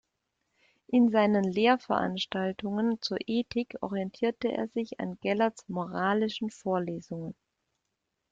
In 0.87 1.11
seinen 1.11 1.43
Lehrveranstaltungen 1.43 2.99
zur 3.03 3.19
Ethik 3.27 3.75
orientierte 3.81 4.51
er 4.51 4.67
sich 4.69 4.99
an 4.99 5.19
Gellerts 5.21 5.69
"Moralischen 5.69 6.49
Vorlesungen". 6.49 7.35